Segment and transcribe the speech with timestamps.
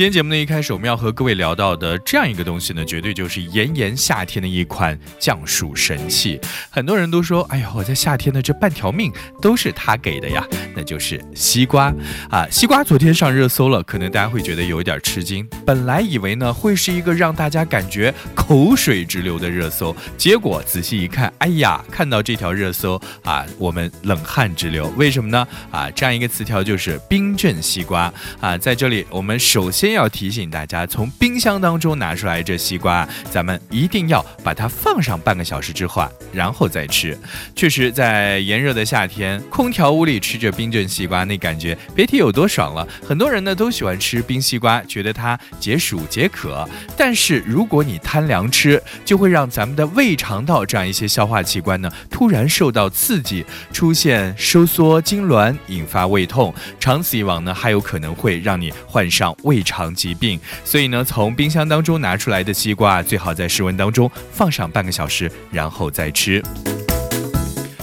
[0.00, 6.40] 今天节目的一开始，我们要和各位聊到的这样一个东西呢，绝对就是炎炎夏天的一款降暑神器。
[6.70, 10.42] 很多人都说，哎呀，我在夏天的这半条命都是他给的呀，
[10.74, 11.94] 那就是西瓜
[12.30, 12.48] 啊。
[12.50, 15.46] 西瓜昨天上热搜了，可能大家会觉得有一点吃惊。
[15.66, 24.90] 本来以为呢会是一个让大家感觉口水直流的热搜，结果仔细一看，哎呀，看到这条热搜啊，我们冷汗直流。
[24.96, 25.46] 为什么呢？
[25.70, 28.10] 啊，这样一个词条就是冰镇西瓜
[28.40, 28.56] 啊。
[28.56, 29.89] 在这里，我们首先。
[29.92, 37.16] 要提醒大家，从冰箱当中拿出来这西瓜，咱们一定要把它放上半个小时之后，然后再吃。
[37.54, 42.86] 确实，在炎热的夏天，空调屋里吃着冰镇西瓜，那感觉别提有多爽了。
[43.06, 46.68] 很多人呢都喜欢吃冰西瓜，觉得它解暑解渴。
[46.96, 56.52] 但是如果你贪凉吃，就会让咱们的胃肠道这样一些消化器官呢突然受到刺激，出现收缩痉挛，引发胃痛。
[56.78, 59.79] 长此以往呢，还有可能会让你患上胃肠。
[59.94, 66.42] 疾病，所以呢，从冰箱当中拿出来的西瓜，最好在室温当中放上半个小时，然后再吃。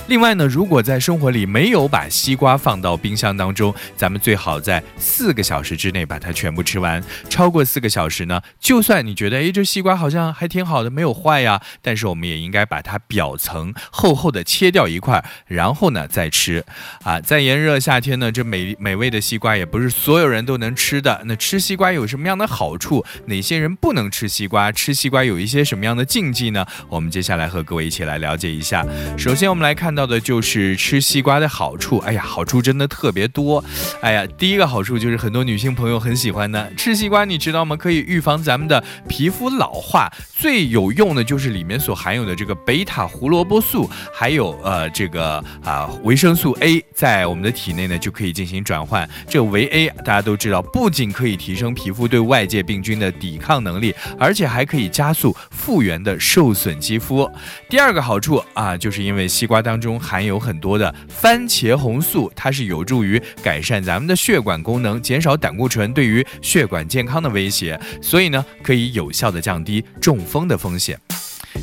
[0.07, 7.03] 另外呢，如果在生活里没有把西瓜放到冰箱当中，咱们最好在四个小时之内把它全部吃完。
[7.29, 16.63] 超过四个小时呢，就算你觉得哎这西瓜好像还挺好的，没有坏呀，但是我们也应该把它表层厚厚的切掉一块，然后呢再吃。
[17.03, 21.21] 啊，在炎热夏天呢，这美美味的西瓜也不是所有人都能吃的。
[21.25, 23.03] 那吃西瓜有什么样的好处？
[23.25, 24.71] 哪些人不能吃西瓜？
[24.71, 26.65] 吃西瓜有一些什么样的禁忌呢？
[26.87, 28.85] 我们接下来和各位一起来了解一下。
[29.17, 29.96] 首先，我们来看。
[29.97, 33.63] 到的就是吃西瓜的好处，哎呀，好处真的特别多，
[33.99, 37.75] 哎呀，第一个好处就是很多女性朋友很喜欢的，吃西瓜你知道吗？
[37.75, 49.09] 可以预防咱们的皮肤老化，最有用的就是里面所含有的这个贝塔胡萝卜素，还有呃这个啊维生素 A，在我们的体内呢就可以进行转换。
[49.27, 57.27] 这维 A 大家都知道，不仅可以提升皮肤对外界病菌的抵抗能力，而且还可以加速复原的受损肌肤。
[57.67, 59.86] 第二个好处啊，就是因为西瓜当中。
[59.87, 70.99] 中含有很多的番茄红素，它是有助于改善咱们的血管功能，减少胆固醇对于血管健康的威胁，所以呢，可以有效的降低中风的风险。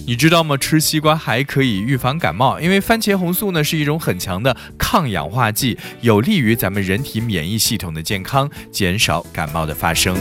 [0.06, 0.56] 你知道吗？
[0.56, 10.16] 吃西瓜还可以预防感冒，因为番茄红素呢是一种很强的抗氧化剂，有利于咱们人体免疫系统的健康，减少感冒的发生。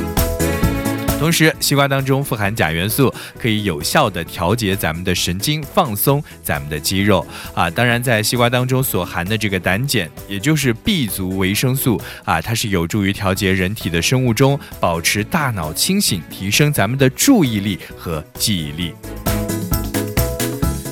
[1.20, 7.70] 同时，西瓜当中富含钾元素，可以有效的调节咱们的神经，放松咱们的肌肉啊。
[7.70, 18.94] 当然，在西瓜当中所含的这个胆碱，也就是 B 族维生素啊，它是有助于调节人体的生物钟，保持大脑清醒，提升咱们的注意力和记忆力。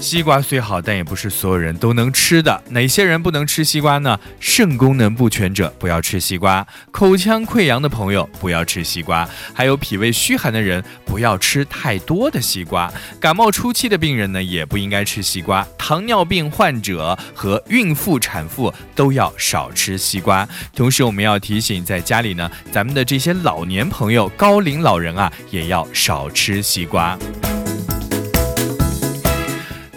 [0.02, 2.62] 西瓜虽好，但也不是所有人都能吃的。
[2.70, 4.20] 哪些人不能吃西瓜呢？
[4.40, 12.92] 肾功能不全者不要吃西瓜，口腔溃疡的朋友不要吃西瓜，还有脾胃虚寒的人不要吃太多的西瓜。
[13.20, 15.66] 感冒初期的病人呢，也不应该吃西瓜。
[15.78, 20.48] 糖尿病患者和孕妇、产妇都要少吃西瓜。
[20.76, 27.16] 同时，我们要提醒在家里呢，咱们的这些老年朋友、高龄老人啊，也要少吃西瓜。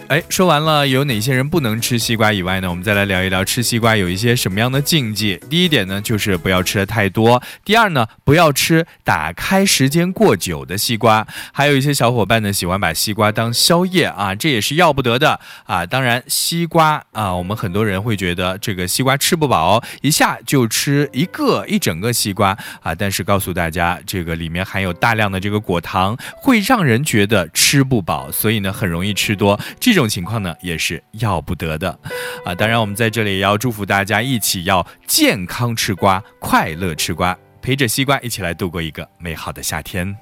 [0.08, 2.68] 哎，说完了有哪些人不能吃西瓜以外呢？
[2.68, 5.40] 我们再来聊一聊吃西瓜有一些什么样的禁忌。
[5.48, 11.26] 第一点呢，就是不要吃的太多；第二呢，不要吃打开时间过久的西瓜。
[11.52, 15.86] 还有一些小伙伴呢，喜欢把西瓜当宵夜啊，这也是要不得的啊。
[15.86, 22.94] 当然，西瓜啊，我们很多人会觉得这个西瓜吃不饱，一下就吃一个一整个西瓜啊。
[22.94, 29.58] 但是告诉大家，这个里面含有大量的这个果糖，会让人觉得吃不饱，所以呢，很容易吃多。
[29.80, 31.96] 这这种情况呢也是要不得的，
[32.44, 32.52] 啊！
[32.52, 40.12] 当然，我们在这里也要祝福大家一起要健康吃瓜，快乐吃瓜，陪着西瓜一起来度过一个美好的夏天。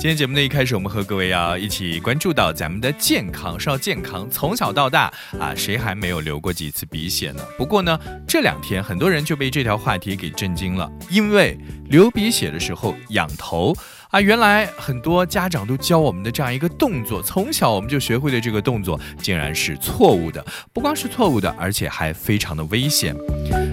[0.00, 7.44] 今天节目的一开始，我们和各位要一起关注到咱们的健康，说到健康，从小到大啊，谁还没有流过几次鼻血呢？
[7.58, 11.58] 不过呢，这两天很多人就被这条话题给震惊了，因为
[11.90, 13.76] 流鼻血的时候仰头。
[14.12, 20.44] 啊，原来很多家长都教我们的这样一个动作，从小我们就学会的这个动作，竟然是错误的。
[20.70, 23.16] 不光是错误的，而且还非常的危险。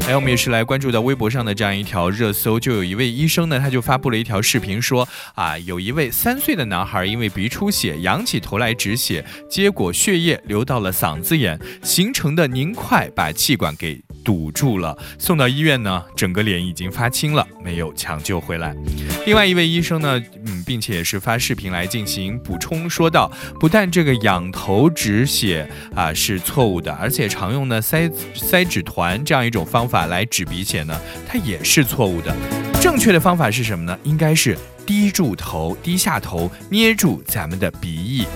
[0.07, 5.05] 哎，我们也是来关注到微博上的这样一条热搜，就有一位医生呢，他就发布了一条视频，说
[5.35, 14.01] 啊，有一位三岁的男孩因为鼻出血，仰起头来止血，结果血液流到了嗓子眼，形成的凝块把气管给。
[14.29, 18.75] 堵住了，送到医院呢，整个脸已经发青了，没有抢救回来。
[19.25, 30.95] 另外一位医生呢，嗯，并且也是发视频来进行补充，说道：不但这个仰头止血啊是错误的，而且常用的塞塞纸团这样一种方法来止鼻血呢，
[31.27, 32.31] 它也是错误的。
[32.79, 33.97] 正确的方法是什么呢？
[34.03, 34.55] 应该是
[34.85, 38.27] 低住头、低下头，捏住咱们的鼻翼。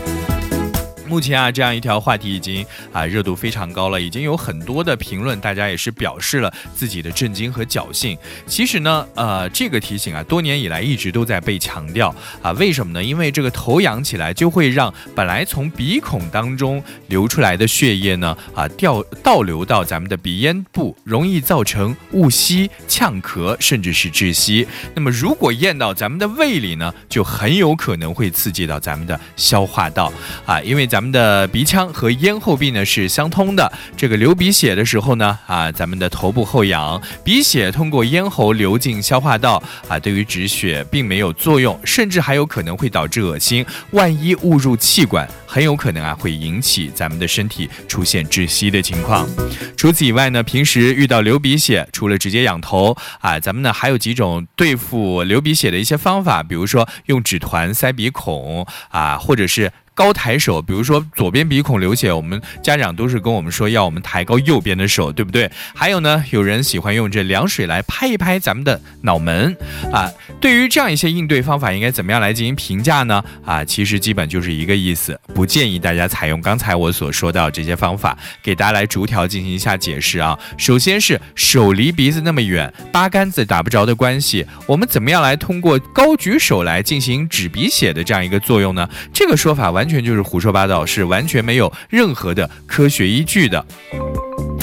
[1.07, 8.17] 目前啊，这样一条话题已经啊热度非常高了，已经有很多的评论，大家也是表示了自己的震惊和侥幸。
[8.47, 12.51] 其实呢，呃，这个提醒啊，多年以来一直都在被强调啊。
[12.53, 13.03] 为什么呢？
[13.03, 24.65] 因为这个头仰起来，就会让本来从鼻孔当中流出来的血液呢啊掉倒流到咱们的鼻咽部，容易造成误吸、呛咳，甚至是窒息。
[24.95, 30.09] 那么如果咽到咱们的胃里呢，就很有可能会刺激到咱们的消化道
[30.45, 30.87] 啊，因为。
[30.93, 33.73] 咱们的鼻腔和咽后壁呢是相通的。
[33.97, 43.65] 这个流鼻血的时候呢，啊，咱们的头部后仰，鼻血通过咽喉流进消化道，啊，对于止血并没有作用，甚至还有可能会导致恶心。
[43.89, 49.27] 万一误入气管，很有可能啊会引起咱们的身体出现窒息的情况。
[49.75, 59.71] 除此以外呢，平时遇到流鼻血，除了直接仰头啊，咱们呢还有几种对付流鼻血的一些方法，比如说用纸团塞鼻孔啊，或者是。
[59.95, 65.49] 高抬手，比如说左边鼻孔流血，我们家长都是跟我们说要我们抬高右边的手，对不对？
[65.75, 69.55] 还有呢，有人喜欢用这凉水来拍一拍咱们的脑门
[69.91, 70.11] 啊。
[70.41, 73.23] 对于这样一些应对方法，应该怎么样来进行评价呢？
[73.45, 78.17] 啊，其实基本就是一个意思，不建议大家采用刚才我所说到这些方法。
[78.41, 80.37] 给大家来逐条进行一下解释啊。
[80.57, 88.89] 首先是手离鼻子那么远，八竿子打不着的关系，我们怎么样来通过高举手来进行止鼻血的这样一个作用呢？
[89.13, 89.82] 这个说法完。
[89.83, 93.65] 完全就是胡说八道，是完全没有任何的科学依据的。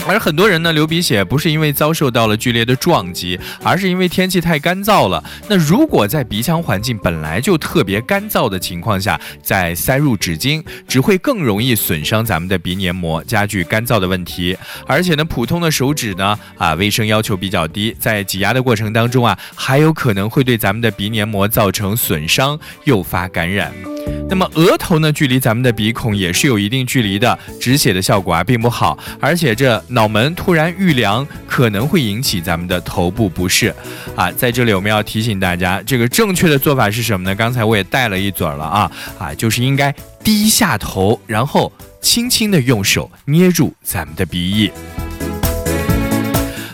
[0.09, 5.23] 而很多人呢流鼻血不是因为遭受到了剧烈的撞击，而是因为天气太干燥了。
[5.49, 14.57] 那如果在鼻腔环境本来就特别干燥的情况下，再塞入纸巾，只会更容易损伤咱们的鼻黏膜，加剧干燥的问题。
[14.87, 23.73] 而且呢，普通的手指呢，啊，卫生要求比较低，在挤压的过程当中啊，还有可能会对咱们的鼻黏膜造成损伤，诱发感染。
[24.29, 33.75] 那么额头呢，距离咱们的鼻孔也是有一定距离的，止血的效果啊并不好，而且这脑门突然遇凉，可能会引起咱们的头部不适，
[34.17, 37.35] 啊，在这里我们要提醒大家，这个正确的做法是什么呢？
[37.35, 39.95] 刚才我也带了一嘴了啊，啊，就是应该
[40.25, 44.71] 低下头，然后轻轻的用手捏住咱们的鼻翼。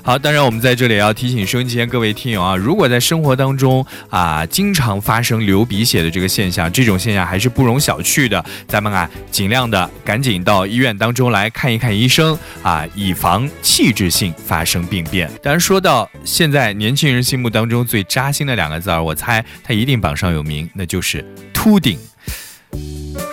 [0.06, 15.28] 好，当然我们在这里要提醒收音机前各位听友啊，如果在生活当中啊经常发生流鼻血的这个现象，这种现象还是不容小觑的，咱们啊尽量的赶紧到医院当中来看一看医生啊，以防器质性发生病变。
[15.42, 21.98] 当然说到现在年轻人心目当中最扎心的两个字儿，我猜他一定榜上有名，那就是秃顶。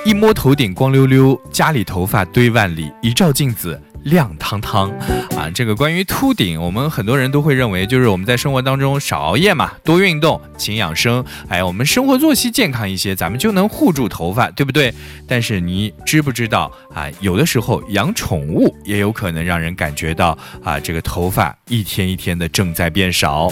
[0.03, 3.79] 一摸头顶光溜溜，家里头发堆万里，一照镜子。
[4.03, 4.89] 亮堂堂
[5.37, 5.49] 啊！
[5.53, 14.93] 这个关于秃顶，我们很多人都会认为，就是我们在生活当中少熬夜嘛，多运动，勤养生，哎，我们生活作息健康一些，咱们就能护住头发，对不对？
[15.27, 17.07] 但是你知不知道啊？
[17.21, 23.49] 有的时候养宠物也有可能让人感觉到啊，这个头发一天一天的正在变少。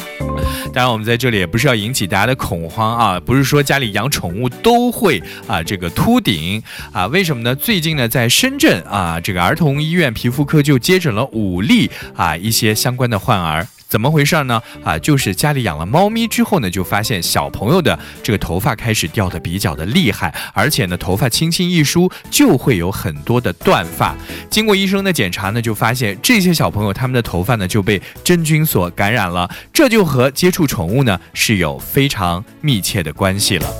[0.74, 6.62] 当然，我们在这里也不是要引起大家的恐慌啊，不是说家里养宠物都会啊这个秃顶
[6.92, 7.08] 啊？
[7.08, 7.56] 为什么呢？
[7.56, 10.41] 最近呢，在深圳啊，这个儿童医院皮肤。
[10.42, 14.60] 妇科就接诊了五例啊，一些相关的患儿，怎么回事呢？
[14.84, 24.16] 啊，就是家里养了猫咪之后呢，就发现小朋友的这个头发开始掉的比较的厉害，而且呢，头发轻轻一梳就会有很多的断发。
[24.50, 33.72] 经过医生的检查呢，就发现这些小朋友他们的头发呢就被真菌所感染了，这就和接触宠物呢是有非常密切的关系了。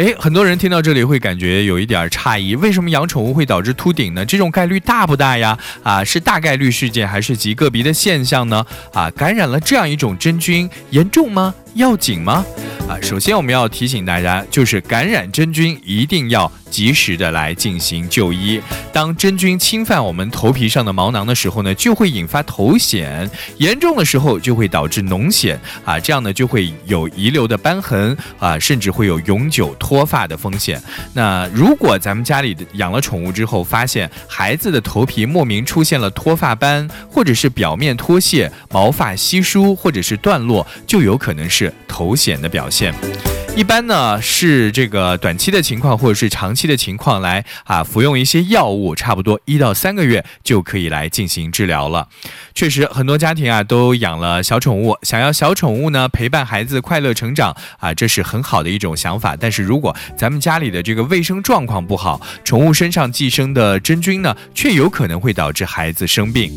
[0.00, 4.24] 哎，很多人听到这里会感觉有一点诧异，为什么养宠物会导致秃顶呢？
[4.24, 5.58] 这种概率大不大呀？
[5.82, 8.64] 啊，是大概率事件还是极个别的现象呢？
[8.94, 11.54] 啊，感染了这样一种真菌，严重吗？
[11.74, 12.42] 要紧吗？
[12.90, 18.60] 啊，首先我们要提醒大家，就是感染真菌一定要及时的来进行就医。
[18.92, 30.82] 当真菌侵犯我们头皮上的毛囊的时候呢，就会引发头癣，严重的时候就会导致脓癣啊，这样呢就会有遗留的斑痕啊，甚至会有永久脱发的风险。
[31.14, 42.79] 那如果咱们家里养了宠物之后，发现孩子的头皮莫名出现了脱发斑，或者是表面脱屑、毛发稀疏，或者是断落，就有可能是头癣的表现。
[42.80, 43.39] Беларуси.
[43.56, 52.08] 一般呢是这个短期的情况或者是长期的情况来啊服用一些药物，差不多一到三个月就可以来进行治疗了。
[52.54, 59.36] 确实，很多家庭啊都养了小宠物，想要小宠物呢陪伴孩子快乐成长啊，这是很好的一种想法。
[59.36, 66.50] 但是如果咱们家里的这个卫生状况不好，宠物身上寄生的真菌呢，却有可能会导致孩子生病。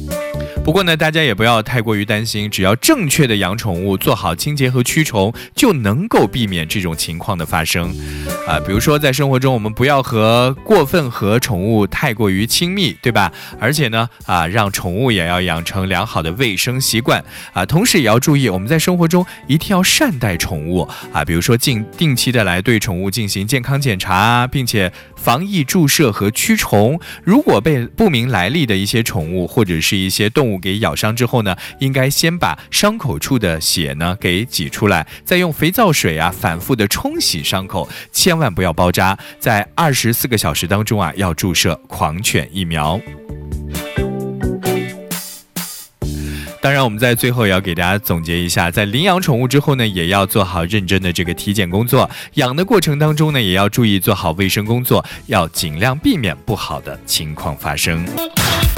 [0.63, 7.95] 不过呢，大家也不要太过于担心，只要正确的养宠物，做好清洁和驱虫，就能够避免这这种情况的发生。
[8.45, 13.31] 啊，比如说在生活中，我们不要和过分和宠物太过于亲密，对吧？
[13.57, 17.23] 而且呢，啊，让宠物也要养成良好的卫生习惯
[17.53, 20.81] 啊，同时也要注意，我们在生活中一定要善待宠物
[21.13, 26.99] 啊，比如说定定期的来对宠物进行健康检查，并且防疫注射和驱虫。
[27.23, 39.18] 如果被不明来历的一些宠物或者是一些动物，给咬伤之后呢，应该先把伤口处的血呢给挤出来，再用肥皂水啊反复的冲洗伤口，千万不要包扎。
[39.39, 43.00] 在二十四个小时当中啊，要注射狂犬疫苗。
[46.63, 52.10] 当然，我们在最后也要给大家总结一下，在领养宠物之后呢，也要做好认真的这个体检工作。
[52.36, 58.05] 养的过程当中呢，也要注意做好卫生工作，要尽量避免不好的情况发生。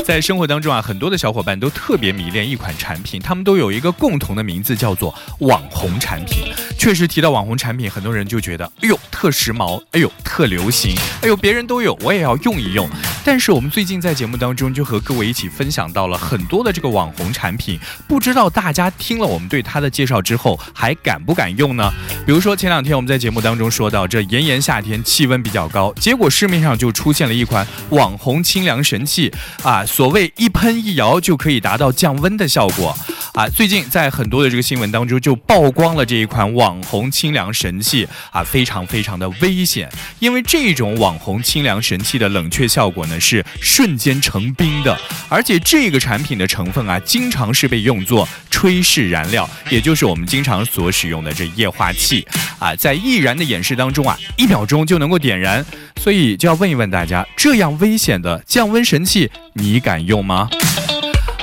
[0.04, 6.51] 在生活当中啊，很多的小伙伴都特别迷恋一款产品，他们都有一个共同的名字，叫做网红产品。
[6.80, 12.89] 确实提到网红产品，很多人就觉得，哎呦，特时髦，哎呦，特流行，哎呦，别人都有，我也要用一用。
[13.27, 21.91] 但是我们最近在节目当中就和各位一起分享到了很多的这个网红产品，不知道大家听了我们对它的介绍之后，还敢不敢用呢？
[22.24, 29.84] 比如说前两天我们在节目当中说到，这炎炎夏天气温比较高，结果市面上就出现了一款网红清凉神器啊。
[29.84, 32.96] 所谓一喷一摇就可以达到降温的效果
[33.34, 33.50] 啊！
[33.50, 39.89] 最近在很多的这个新闻当中就曝光了这一款网红清凉神器啊，非常非常的危险，
[40.20, 44.98] 因为这种网红清凉神器的冷却效果呢是瞬间成冰的，
[45.29, 52.25] 而且这个产品的成分啊，经常是被用作炊事燃料，也就是我们经常所使用的这液化气
[52.60, 55.65] 啊，在易燃的演示当中啊，一秒钟就能够点燃。
[56.01, 60.50] 所以就要问一问大家，这样危险的降温神器，你敢用吗？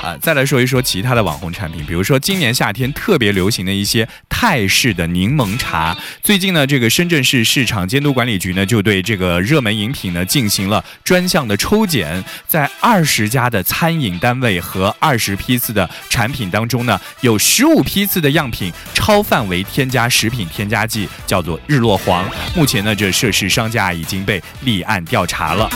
[0.03, 5.97] 啊，再来说一说其他的网红产品，比如说今年夏天特别流行的一些泰式的柠檬茶。
[6.21, 22.29] 最近呢，这个深圳市市场监督管理局呢就对这个热门饮品呢进行了专项的抽检，在二十家的餐饮单位和二十批次的产品当中呢，有十五批次的样品超范围添加食品添加剂，叫做日落黄。
[22.53, 25.69] 目前呢，这涉事商家已经被立案调查了。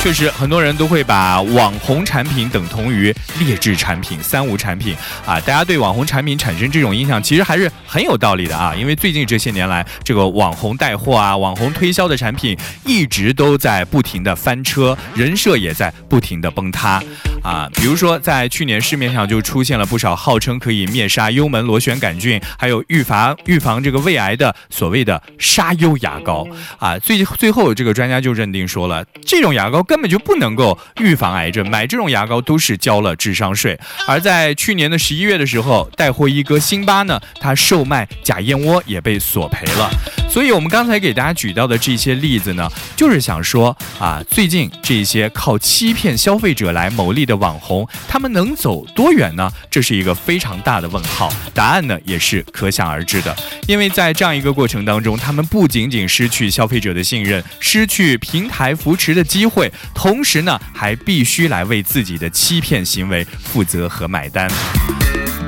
[0.00, 5.40] 确实，很多人都会把网红产品等同于劣质产品、三无产品啊！
[5.40, 8.72] 大家对网红产品产生这种印象，其实还是很有道理的啊！
[8.74, 17.02] 因为最近这些年来，这个网红带货啊、网红推销的产品一直都在不停的翻车，人设也在不停的崩塌
[17.42, 17.68] 啊！
[17.74, 26.46] 比如说，在去年市面上就出现了不少号称可以灭杀幽门螺旋杆菌，还有预防预防这个胃癌的所谓的沙优牙膏
[26.78, 26.96] 啊！
[27.00, 29.84] 最最后，这个专家就认定说了，这种牙膏。
[29.88, 33.76] 根根本就不能够预防癌症，买这种牙膏都是交了智商税。
[34.06, 39.90] 而在去年的十一月的时候，带货一哥辛巴呢，他售卖假燕窝也被索赔了。
[40.30, 49.50] 所以，我们刚才给大家举到的这些例子呢，就是想说啊，最近这些靠欺骗消费者来牟利的网红，他们能走多远呢？
[49.68, 51.28] 这是一个非常大的问号。
[51.52, 53.34] 答案呢，也是可想而知的。
[53.66, 59.72] 因为在这样一个过程当中，他们不仅仅失去消费者的信任，失去平台扶持的机会。
[59.94, 64.48] 同时呢，还必须来为自己的欺骗行为负责和买单。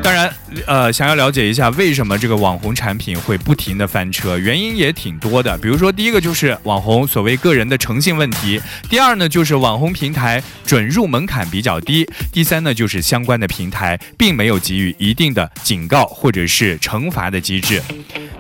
[0.03, 0.33] 当然，
[0.67, 5.57] 呃，想要了解一下为什么这个网红产品会不停的翻车，原因也挺多的。
[5.59, 17.83] 比如说，第一个就是网红所谓个人的诚信问题；第二呢，就是网红平台准入门槛比较低；第三呢，就是相关的平台并没有给予一定的警告或者是惩罚的机制。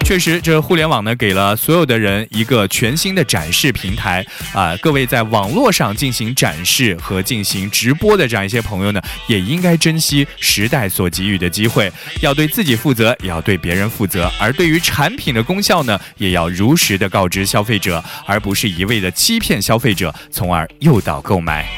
[0.02, 4.75] 确实，这互联网呢，给了所有的人一个全新的展示平台啊！
[4.79, 11.92] 各位在网络上进行展示和进行直播的这样一些朋友呢，也应该珍惜时代所给予的机会，
[12.23, 14.30] 要对自己负责，也要对别人负责。
[14.40, 21.69] 而对于产品的功效呢，也要如实的告知消费者，而不是一味的欺骗消费者，从而诱导购买。